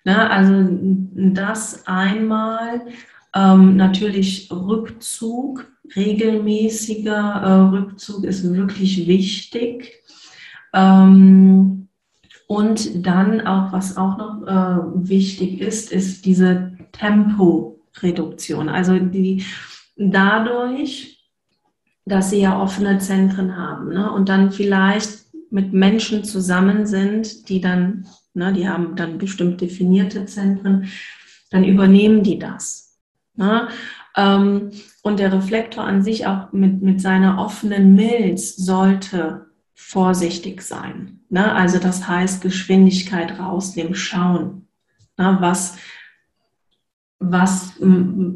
Na, 0.04 0.28
also 0.28 0.66
das 1.14 1.86
einmal, 1.86 2.86
ähm, 3.34 3.76
natürlich 3.76 4.50
Rückzug, 4.50 5.66
regelmäßiger 5.96 7.42
äh, 7.42 7.76
Rückzug 7.76 8.24
ist 8.24 8.44
wirklich 8.54 9.06
wichtig. 9.06 10.02
Ähm, 10.72 11.88
und 12.46 13.06
dann 13.06 13.40
auch, 13.46 13.72
was 13.72 13.96
auch 13.96 14.16
noch 14.18 14.46
äh, 14.46 15.08
wichtig 15.08 15.60
ist, 15.60 15.90
ist 15.90 16.26
diese 16.26 16.72
Temporeduktion. 16.92 18.68
Also 18.68 18.98
die 18.98 19.44
dadurch, 19.96 21.30
dass 22.04 22.30
sie 22.30 22.40
ja 22.40 22.60
offene 22.60 22.98
Zentren 22.98 23.56
haben 23.56 23.88
ne, 23.88 24.10
und 24.10 24.28
dann 24.28 24.50
vielleicht 24.52 25.24
mit 25.50 25.72
Menschen 25.72 26.24
zusammen 26.24 26.86
sind, 26.86 27.48
die 27.48 27.60
dann, 27.60 28.06
ne, 28.34 28.52
die 28.52 28.68
haben 28.68 28.96
dann 28.96 29.18
bestimmt 29.18 29.60
definierte 29.60 30.26
Zentren, 30.26 30.88
dann 31.50 31.64
übernehmen 31.64 32.22
die 32.22 32.38
das. 32.38 32.83
Ne? 33.36 33.68
Ähm, 34.16 34.70
und 35.02 35.18
der 35.18 35.32
Reflektor 35.32 35.84
an 35.84 36.02
sich 36.02 36.26
auch 36.26 36.52
mit, 36.52 36.82
mit 36.82 37.00
seiner 37.00 37.38
offenen 37.38 37.94
Milz 37.94 38.56
sollte 38.56 39.46
vorsichtig 39.74 40.62
sein. 40.62 41.20
Ne? 41.28 41.52
Also 41.52 41.78
das 41.78 42.08
heißt 42.08 42.42
Geschwindigkeit 42.42 43.38
rausnehmen, 43.38 43.94
schauen. 43.94 44.68
Ne? 45.18 45.36
Was, 45.40 45.76
was 47.18 47.72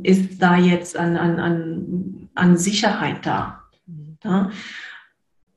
ist 0.03 0.43
da 0.43 0.57
jetzt 0.57 0.97
an, 0.97 1.17
an, 1.17 1.39
an, 1.39 2.29
an 2.35 2.57
Sicherheit 2.57 3.25
da? 3.25 3.63
Ne? 4.25 4.51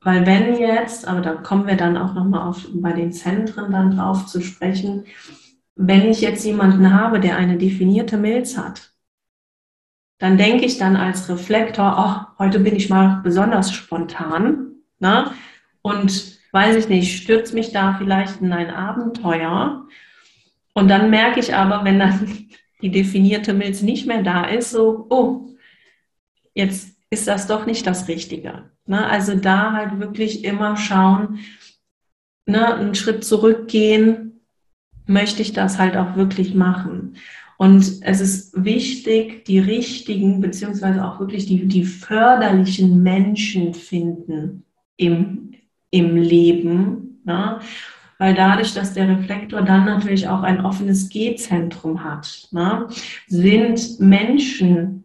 Weil 0.04 0.26
wenn 0.26 0.56
jetzt, 0.58 1.08
aber 1.08 1.22
da 1.22 1.34
kommen 1.34 1.68
wir 1.68 1.78
dann 1.78 1.98
auch 1.98 2.14
nochmal 2.14 2.56
bei 2.74 2.94
den 2.94 3.12
Zentren 3.12 3.72
dann 3.72 3.96
drauf 3.96 4.26
zu 4.26 4.42
sprechen, 4.42 5.06
wenn 5.76 6.10
ich 6.10 6.22
jetzt 6.22 6.44
jemanden 6.44 6.94
habe, 6.94 7.20
der 7.20 7.38
eine 7.38 7.58
definierte 7.58 8.18
Milz 8.18 8.58
hat, 8.58 8.91
dann 10.22 10.38
denke 10.38 10.66
ich 10.66 10.78
dann 10.78 10.96
als 10.96 11.28
Reflektor, 11.30 11.96
oh, 11.98 12.44
heute 12.44 12.60
bin 12.60 12.76
ich 12.76 12.90
mal 12.90 13.22
besonders 13.24 13.74
spontan. 13.74 14.76
Ne? 15.00 15.32
Und 15.82 16.38
weiß 16.52 16.76
ich 16.76 16.90
nicht, 16.90 17.24
stürzt 17.24 17.56
mich 17.56 17.72
da 17.72 17.96
vielleicht 17.98 18.40
in 18.40 18.54
ein 18.54 18.70
Abenteuer. 18.70 19.88
Und 20.74 20.90
dann 20.90 21.10
merke 21.10 21.40
ich 21.40 21.56
aber, 21.56 21.84
wenn 21.86 21.98
dann 21.98 22.48
die 22.84 22.92
definierte 22.92 23.56
Milz 23.56 23.82
nicht 23.82 24.06
mehr 24.06 24.22
da 24.22 24.46
ist, 24.46 24.70
so, 24.70 25.08
oh, 25.10 25.50
jetzt 26.54 26.96
ist 27.10 27.28
das 27.28 27.48
doch 27.48 27.66
nicht 27.66 27.88
das 27.88 28.08
Richtige. 28.08 28.70
Ne? 28.86 29.04
Also 29.04 29.34
da 29.34 29.74
halt 29.74 30.00
wirklich 30.00 30.44
immer 30.44 30.78
schauen, 30.78 31.40
ne, 32.46 32.76
einen 32.76 32.94
Schritt 32.94 33.26
zurückgehen, 33.26 34.40
möchte 35.08 35.42
ich 35.42 35.54
das 35.54 35.80
halt 35.80 35.98
auch 35.98 36.16
wirklich 36.16 36.54
machen. 36.54 37.16
Und 37.62 38.02
es 38.02 38.22
ist 38.22 38.66
wichtig, 38.66 39.46
die 39.46 39.60
richtigen, 39.60 40.42
beziehungsweise 40.42 41.06
auch 41.06 41.20
wirklich 41.20 41.46
die, 41.46 41.68
die 41.68 41.84
förderlichen 41.84 43.04
Menschen 43.04 43.76
finden 43.76 44.64
im, 44.98 45.54
im 45.92 46.16
Leben. 46.16 47.22
Ne? 47.24 47.60
Weil 48.18 48.34
dadurch, 48.34 48.74
dass 48.74 48.96
der 48.96 49.10
Reflektor 49.10 49.62
dann 49.62 49.86
natürlich 49.86 50.28
auch 50.28 50.42
ein 50.42 50.66
offenes 50.66 51.10
G-Zentrum 51.10 52.04
hat, 52.04 52.48
ne? 52.50 52.88
sind 53.28 54.00
Menschen, 54.00 55.04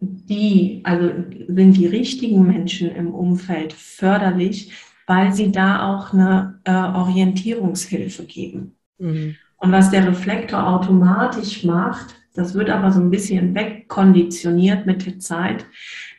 die, 0.00 0.80
also 0.84 1.10
sind 1.46 1.76
die 1.76 1.88
richtigen 1.88 2.46
Menschen 2.46 2.90
im 2.90 3.12
Umfeld 3.12 3.74
förderlich, 3.74 4.72
weil 5.06 5.34
sie 5.34 5.52
da 5.52 5.94
auch 5.94 6.14
eine 6.14 6.58
äh, 6.64 6.72
Orientierungshilfe 6.72 8.24
geben. 8.24 8.76
Mhm. 8.96 9.36
Und 9.58 9.72
was 9.72 9.90
der 9.90 10.06
Reflektor 10.06 10.66
automatisch 10.66 11.64
macht, 11.64 12.14
das 12.34 12.54
wird 12.54 12.70
aber 12.70 12.92
so 12.92 13.00
ein 13.00 13.10
bisschen 13.10 13.54
wegkonditioniert 13.54 14.86
mit 14.86 15.04
der 15.04 15.18
Zeit. 15.18 15.66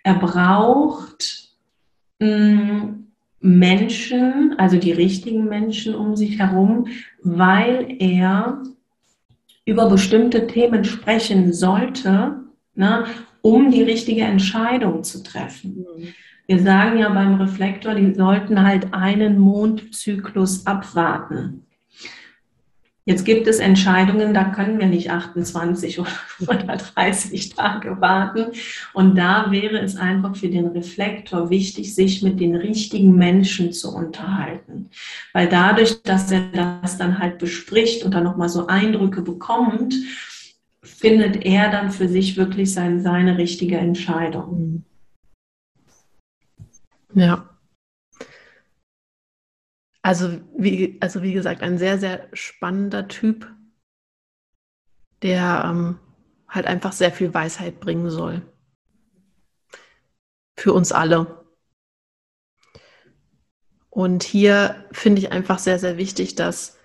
Er 0.04 0.16
braucht 0.16 1.50
mm, 2.20 3.06
Menschen, 3.40 4.56
also 4.58 4.78
die 4.78 4.92
richtigen 4.92 5.46
Menschen 5.46 5.96
um 5.96 6.16
sich 6.18 6.40
herum, 6.40 6.88
weil 7.24 7.96
er 8.00 8.62
über 9.66 9.88
bestimmte 9.88 10.48
Themen 10.48 10.84
sprechen 10.84 11.54
sollte, 11.54 12.44
ne, 12.76 13.06
um 13.42 13.72
die 13.72 13.84
richtige 13.84 14.24
Entscheidung 14.24 15.04
zu 15.04 15.24
treffen. 15.24 15.86
Wir 16.48 16.62
sagen 16.62 17.00
ja 17.00 17.10
beim 17.10 17.36
Reflektor, 17.36 17.96
die 17.96 18.14
sollten 18.14 18.62
halt 18.62 18.94
einen 18.94 19.40
Mondzyklus 19.40 20.66
abwarten. 20.66 21.66
Jetzt 23.10 23.26
gibt 23.26 23.48
es 23.48 23.58
Entscheidungen, 23.58 24.36
da 24.36 24.44
können 24.44 24.78
wir 24.78 24.86
nicht 24.86 25.10
28 25.10 26.00
oder 26.00 26.78
30 26.94 27.56
Tage 27.56 28.00
warten. 28.00 28.52
Und 28.94 29.16
da 29.16 29.50
wäre 29.50 29.80
es 29.80 29.96
einfach 29.96 30.36
für 30.36 30.50
den 30.50 30.68
Reflektor 30.68 31.50
wichtig, 31.50 31.96
sich 31.96 32.22
mit 32.22 32.40
den 32.40 32.56
richtigen 32.56 33.16
Menschen 33.16 33.74
zu 33.74 33.96
unterhalten. 33.96 34.92
Weil 35.34 35.50
dadurch, 35.50 36.04
dass 36.04 36.32
er 36.32 36.52
das 36.54 37.00
dann 37.00 37.18
halt 37.18 37.40
bespricht 37.40 38.06
und 38.06 38.14
dann 38.14 38.26
nochmal 38.26 38.50
so 38.50 38.68
Eindrücke 38.68 39.24
bekommt, 39.24 39.96
findet 40.84 41.44
er 41.44 41.72
dann 41.72 41.90
für 41.90 42.08
sich 42.08 42.38
wirklich 42.38 42.72
sein, 42.72 43.02
seine 43.02 43.40
richtige 43.40 43.78
Entscheidung. 43.78 44.86
Ja. 47.16 47.49
Also 50.02 50.40
wie, 50.58 50.98
also 51.02 51.22
wie 51.22 51.34
gesagt, 51.34 51.62
ein 51.62 51.78
sehr, 51.78 52.00
sehr 52.00 52.30
spannender 52.34 53.08
Typ, 53.08 53.52
der 55.22 55.64
ähm, 55.66 56.00
halt 56.48 56.68
einfach 56.68 56.94
sehr 56.94 57.12
viel 57.12 57.34
Weisheit 57.34 57.80
bringen 57.80 58.10
soll. 58.10 58.42
Für 60.56 60.74
uns 60.74 60.92
alle. 60.92 61.46
Und 63.90 64.24
hier 64.24 64.86
finde 64.92 65.20
ich 65.20 65.32
einfach 65.32 65.60
sehr, 65.60 65.80
sehr 65.80 65.98
wichtig, 65.98 66.36
dass 66.36 66.78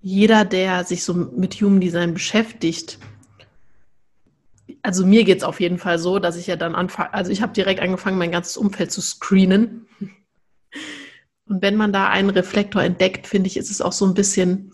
jeder, 0.00 0.44
der 0.44 0.84
sich 0.84 1.02
so 1.02 1.14
mit 1.14 1.54
Human 1.54 1.80
Design 1.80 2.14
beschäftigt, 2.14 2.98
also 4.82 5.06
mir 5.06 5.24
geht 5.24 5.38
es 5.38 5.44
auf 5.44 5.60
jeden 5.60 5.78
Fall 5.78 5.98
so, 5.98 6.18
dass 6.18 6.36
ich 6.36 6.46
ja 6.46 6.56
dann 6.56 6.74
anfange, 6.74 7.14
also 7.14 7.32
ich 7.32 7.42
habe 7.42 7.52
direkt 7.52 7.80
angefangen, 7.80 8.18
mein 8.18 8.30
ganzes 8.30 8.56
Umfeld 8.56 8.92
zu 8.92 9.00
screenen 9.00 9.88
und 11.48 11.62
wenn 11.62 11.76
man 11.76 11.92
da 11.92 12.08
einen 12.08 12.30
Reflektor 12.30 12.82
entdeckt, 12.82 13.26
finde 13.26 13.46
ich, 13.48 13.56
ist 13.56 13.70
es 13.70 13.80
auch 13.80 13.92
so 13.92 14.04
ein 14.04 14.14
bisschen 14.14 14.72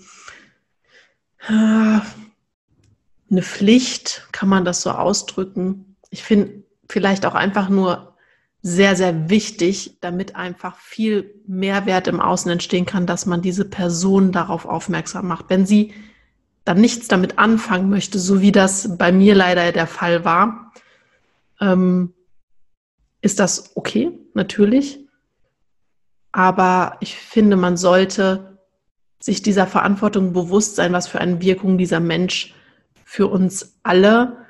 äh, 1.49 2.01
eine 3.31 3.43
Pflicht, 3.43 4.29
kann 4.33 4.49
man 4.49 4.65
das 4.65 4.83
so 4.83 4.91
ausdrücken. 4.91 5.97
Ich 6.11 6.23
finde 6.23 6.65
vielleicht 6.89 7.27
auch 7.27 7.35
einfach 7.35 7.69
nur 7.69 8.17
sehr, 8.63 8.95
sehr 8.95 9.29
wichtig, 9.29 9.99
damit 10.01 10.37
einfach 10.37 10.79
viel 10.79 11.35
Mehrwert 11.47 12.07
im 12.07 12.21
Außen 12.21 12.51
entstehen 12.51 12.87
kann, 12.87 13.07
dass 13.07 13.27
man 13.27 13.43
diese 13.43 13.65
Person 13.65 14.31
darauf 14.31 14.67
aufmerksam 14.67 15.27
macht. 15.27 15.47
Wenn 15.49 15.67
sie 15.67 15.93
dann 16.65 16.81
nichts 16.81 17.09
damit 17.09 17.39
anfangen 17.39 17.91
möchte, 17.91 18.19
so 18.19 18.41
wie 18.41 18.53
das 18.53 18.97
bei 18.97 19.11
mir 19.11 19.35
leider 19.35 19.73
der 19.73 19.89
Fall 19.89 20.25
war, 20.25 20.73
ähm, 21.61 22.15
ist 23.21 23.41
das 23.41 23.77
okay, 23.77 24.13
natürlich. 24.35 25.02
Aber 26.33 26.97
ich 27.01 27.16
finde, 27.16 27.57
man 27.57 27.77
sollte 27.77 28.59
sich 29.21 29.42
dieser 29.42 29.66
Verantwortung 29.66 30.33
bewusst 30.33 30.77
sein, 30.77 30.92
was 30.92 31.07
für 31.07 31.21
eine 31.21 31.40
Wirkung 31.40 31.79
dieser 31.79 32.01
Mensch 32.01 32.55
für 33.05 33.29
uns 33.29 33.79
alle, 33.83 34.47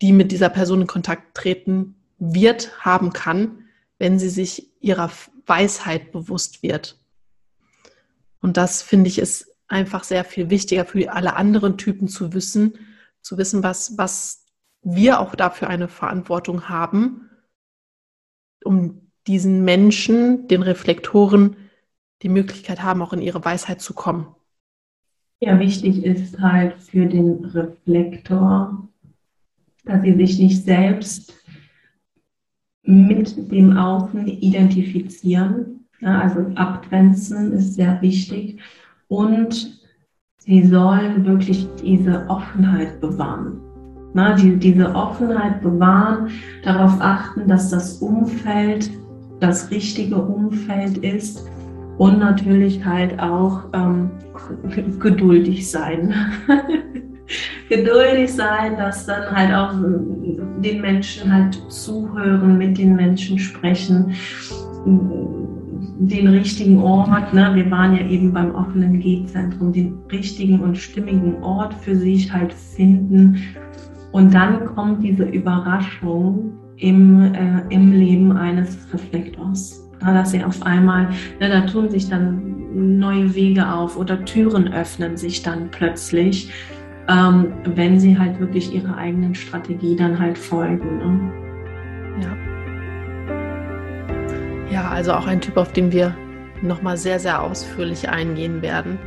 die 0.00 0.12
mit 0.12 0.32
dieser 0.32 0.48
Person 0.48 0.82
in 0.82 0.86
Kontakt 0.86 1.34
treten, 1.36 1.96
wird, 2.18 2.84
haben 2.84 3.12
kann, 3.12 3.66
wenn 3.98 4.18
sie 4.18 4.28
sich 4.28 4.70
ihrer 4.80 5.10
Weisheit 5.46 6.12
bewusst 6.12 6.62
wird. 6.62 6.98
Und 8.40 8.56
das 8.56 8.82
finde 8.82 9.08
ich 9.08 9.18
ist 9.18 9.50
einfach 9.68 10.04
sehr 10.04 10.24
viel 10.24 10.50
wichtiger 10.50 10.84
für 10.84 11.12
alle 11.12 11.34
anderen 11.34 11.76
Typen 11.76 12.08
zu 12.08 12.32
wissen, 12.32 12.78
zu 13.20 13.36
wissen, 13.36 13.62
was, 13.62 13.98
was 13.98 14.46
wir 14.82 15.18
auch 15.18 15.34
dafür 15.34 15.68
eine 15.68 15.88
Verantwortung 15.88 16.68
haben, 16.68 17.28
um 18.64 19.05
diesen 19.26 19.64
Menschen, 19.64 20.48
den 20.48 20.62
Reflektoren, 20.62 21.56
die 22.22 22.28
Möglichkeit 22.28 22.82
haben, 22.82 23.02
auch 23.02 23.12
in 23.12 23.20
ihre 23.20 23.44
Weisheit 23.44 23.80
zu 23.80 23.94
kommen. 23.94 24.26
Ja, 25.40 25.58
wichtig 25.58 26.04
ist 26.04 26.40
halt 26.40 26.80
für 26.80 27.06
den 27.06 27.44
Reflektor, 27.44 28.88
dass 29.84 30.02
sie 30.02 30.14
sich 30.14 30.38
nicht 30.38 30.64
selbst 30.64 31.34
mit 32.82 33.52
dem 33.52 33.76
Außen 33.76 34.26
identifizieren. 34.26 35.86
Ja, 36.00 36.20
also 36.20 36.40
abgrenzen 36.54 37.52
ist 37.52 37.74
sehr 37.74 38.00
wichtig. 38.00 38.60
Und 39.08 39.80
sie 40.38 40.64
sollen 40.64 41.24
wirklich 41.26 41.68
diese 41.82 42.26
Offenheit 42.28 43.00
bewahren. 43.00 43.60
Na, 44.14 44.34
die, 44.34 44.56
diese 44.56 44.94
Offenheit 44.94 45.60
bewahren, 45.60 46.30
darauf 46.62 46.98
achten, 47.00 47.46
dass 47.46 47.68
das 47.68 47.98
Umfeld 47.98 48.90
das 49.40 49.70
richtige 49.70 50.16
Umfeld 50.16 50.98
ist 50.98 51.48
Und 51.98 52.18
natürlich 52.18 52.84
halt 52.84 53.18
auch 53.18 53.64
ähm, 53.72 54.10
geduldig 55.00 55.70
sein. 55.70 56.14
geduldig 57.70 58.32
sein, 58.32 58.76
dass 58.76 59.06
dann 59.06 59.30
halt 59.34 59.54
auch 59.54 59.72
den 60.62 60.80
Menschen 60.82 61.32
halt 61.32 61.54
zuhören, 61.68 62.58
mit 62.58 62.76
den 62.76 62.96
Menschen 62.96 63.38
sprechen, 63.38 64.14
den 65.98 66.28
richtigen 66.28 66.78
Ort, 66.78 67.32
ne? 67.32 67.50
wir 67.54 67.70
waren 67.70 67.96
ja 67.96 68.06
eben 68.06 68.32
beim 68.32 68.54
offenen 68.54 69.00
G-Zentrum, 69.00 69.72
den 69.72 69.98
richtigen 70.12 70.60
und 70.60 70.76
stimmigen 70.76 71.42
Ort 71.42 71.72
für 71.74 71.96
sich 71.96 72.30
halt 72.30 72.52
finden. 72.52 73.40
Und 74.12 74.34
dann 74.34 74.66
kommt 74.66 75.02
diese 75.02 75.24
Überraschung 75.24 76.52
im, 76.76 77.34
äh, 77.34 77.62
im 77.70 77.92
Leben 77.92 78.32
eines 78.32 78.76
Reflektors. 78.92 79.82
Ja, 80.02 80.12
dass 80.12 80.32
sie 80.32 80.44
auf 80.44 80.62
einmal, 80.62 81.08
ne, 81.40 81.48
da 81.48 81.62
tun 81.62 81.88
sich 81.90 82.08
dann 82.08 82.98
neue 82.98 83.34
Wege 83.34 83.66
auf 83.66 83.96
oder 83.96 84.24
Türen 84.24 84.72
öffnen 84.72 85.16
sich 85.16 85.42
dann 85.42 85.70
plötzlich 85.70 86.52
ähm, 87.08 87.54
wenn 87.64 88.00
sie 88.00 88.18
halt 88.18 88.40
wirklich 88.40 88.72
ihrer 88.72 88.96
eigenen 88.96 89.34
Strategie 89.34 89.96
dann 89.96 90.18
halt 90.18 90.36
folgen. 90.36 90.98
Ne? 90.98 91.32
Ja. 92.22 92.36
Ja, 94.70 94.90
also 94.90 95.12
auch 95.12 95.26
ein 95.26 95.40
Typ, 95.40 95.56
auf 95.56 95.72
den 95.72 95.92
wir 95.92 96.14
nochmal 96.62 96.96
sehr, 96.96 97.20
sehr 97.20 97.42
ausführlich 97.42 98.08
eingehen 98.08 98.62
werden, 98.62 98.98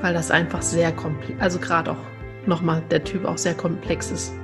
weil 0.00 0.14
das 0.14 0.30
einfach 0.30 0.62
sehr 0.62 0.92
komplex, 0.92 1.40
also 1.40 1.58
gerade 1.58 1.92
auch 1.92 1.98
nochmal 2.46 2.82
der 2.90 3.04
Typ 3.04 3.24
auch 3.24 3.38
sehr 3.38 3.54
komplex 3.54 4.10
ist. 4.10 4.34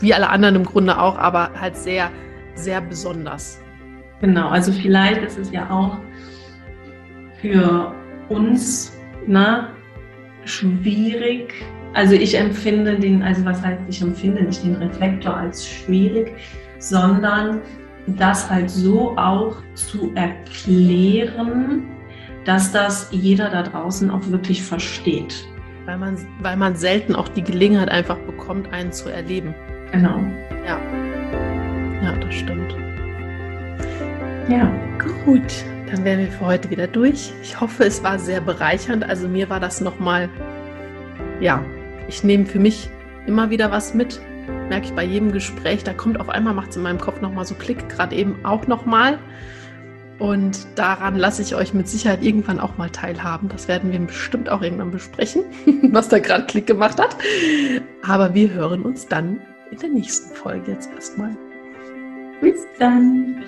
Wie 0.00 0.12
alle 0.12 0.28
anderen 0.28 0.56
im 0.56 0.64
Grunde 0.64 0.98
auch, 0.98 1.16
aber 1.18 1.50
halt 1.58 1.76
sehr, 1.76 2.10
sehr 2.54 2.80
besonders. 2.80 3.60
Genau, 4.20 4.48
also 4.48 4.72
vielleicht 4.72 5.22
ist 5.22 5.38
es 5.38 5.50
ja 5.52 5.68
auch 5.70 5.98
für 7.40 7.94
uns, 8.28 8.96
ne, 9.26 9.68
schwierig. 10.44 11.54
Also 11.94 12.14
ich 12.14 12.38
empfinde 12.38 12.98
den, 12.98 13.22
also 13.22 13.44
was 13.44 13.62
heißt, 13.62 13.82
ich 13.88 14.02
empfinde 14.02 14.42
nicht 14.42 14.62
den 14.64 14.76
Reflektor 14.76 15.36
als 15.36 15.66
schwierig, 15.66 16.34
sondern 16.78 17.60
das 18.06 18.48
halt 18.50 18.70
so 18.70 19.16
auch 19.16 19.56
zu 19.74 20.12
erklären, 20.14 21.84
dass 22.44 22.70
das 22.72 23.08
jeder 23.10 23.50
da 23.50 23.62
draußen 23.62 24.10
auch 24.10 24.26
wirklich 24.28 24.62
versteht. 24.62 25.44
Weil 25.84 25.98
man, 25.98 26.16
weil 26.40 26.56
man 26.56 26.76
selten 26.76 27.14
auch 27.14 27.28
die 27.28 27.42
Gelegenheit 27.42 27.88
einfach 27.88 28.18
bekommt, 28.18 28.72
einen 28.72 28.92
zu 28.92 29.08
erleben. 29.08 29.54
Genau. 29.92 30.20
Ja. 30.66 30.78
Ja, 32.02 32.12
das 32.16 32.34
stimmt. 32.34 32.74
Ja. 34.48 34.72
Gut. 35.24 35.64
Dann 35.90 36.04
wären 36.04 36.18
wir 36.18 36.28
für 36.28 36.46
heute 36.46 36.70
wieder 36.70 36.88
durch. 36.88 37.32
Ich 37.42 37.60
hoffe, 37.60 37.84
es 37.84 38.02
war 38.02 38.18
sehr 38.18 38.40
bereichernd. 38.40 39.04
Also 39.08 39.28
mir 39.28 39.48
war 39.50 39.60
das 39.60 39.80
nochmal, 39.80 40.28
ja, 41.40 41.64
ich 42.08 42.24
nehme 42.24 42.46
für 42.46 42.58
mich 42.58 42.90
immer 43.26 43.50
wieder 43.50 43.70
was 43.70 43.94
mit. 43.94 44.20
Merke 44.68 44.86
ich 44.86 44.92
bei 44.92 45.04
jedem 45.04 45.32
Gespräch, 45.32 45.84
da 45.84 45.92
kommt 45.92 46.20
auf 46.20 46.28
einmal, 46.28 46.54
macht 46.54 46.70
es 46.70 46.76
in 46.76 46.82
meinem 46.82 47.00
Kopf 47.00 47.20
nochmal 47.20 47.44
so 47.44 47.54
Klick, 47.54 47.88
gerade 47.88 48.16
eben 48.16 48.44
auch 48.44 48.66
nochmal. 48.66 49.18
Und 50.18 50.66
daran 50.76 51.16
lasse 51.16 51.42
ich 51.42 51.54
euch 51.54 51.74
mit 51.74 51.88
Sicherheit 51.88 52.22
irgendwann 52.22 52.58
auch 52.58 52.78
mal 52.78 52.90
teilhaben. 52.90 53.48
Das 53.48 53.68
werden 53.68 53.92
wir 53.92 54.00
bestimmt 54.00 54.48
auch 54.48 54.62
irgendwann 54.62 54.90
besprechen, 54.90 55.44
was 55.92 56.08
da 56.08 56.18
gerade 56.18 56.46
Klick 56.46 56.66
gemacht 56.66 57.00
hat. 57.00 57.16
Aber 58.06 58.34
wir 58.34 58.52
hören 58.52 58.82
uns 58.82 59.06
dann 59.06 59.40
in 59.70 59.78
der 59.78 59.88
nächsten 59.88 60.34
Folge 60.34 60.72
jetzt 60.72 60.90
erstmal. 60.92 61.36
Bis 62.40 62.66
dann. 62.78 63.44